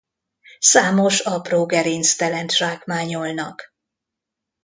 [0.59, 3.73] Számos apró gerinctelent zsákmányolnak.